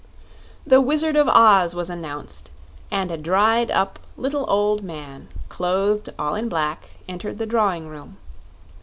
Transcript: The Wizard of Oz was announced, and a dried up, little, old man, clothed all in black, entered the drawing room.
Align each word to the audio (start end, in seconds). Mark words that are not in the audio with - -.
The 0.65 0.81
Wizard 0.81 1.15
of 1.15 1.29
Oz 1.29 1.75
was 1.75 1.91
announced, 1.91 2.49
and 2.89 3.11
a 3.11 3.17
dried 3.17 3.69
up, 3.69 3.99
little, 4.17 4.45
old 4.47 4.81
man, 4.83 5.27
clothed 5.47 6.09
all 6.17 6.33
in 6.33 6.49
black, 6.49 6.89
entered 7.07 7.37
the 7.37 7.45
drawing 7.45 7.87
room. 7.87 8.17